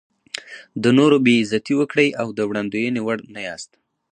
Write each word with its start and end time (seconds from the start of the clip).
د 0.83 0.85
نورو 0.97 1.17
بې 1.25 1.33
عزتي 1.41 1.73
وکړئ 1.77 2.09
او 2.21 2.27
د 2.37 2.39
وړاندوینې 2.49 3.01
وړ 3.03 3.17
نه 3.33 3.41
یاست. 3.47 3.71